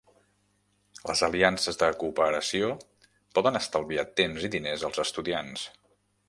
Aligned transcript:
Les 1.09 1.19
aliances 1.27 1.77
de 1.81 1.89
cooperació 2.03 2.71
poden 3.39 3.61
estalviar 3.61 4.07
temps 4.23 4.49
i 4.49 4.53
diners 4.57 4.87
als 4.91 5.03
estudiants. 5.05 5.69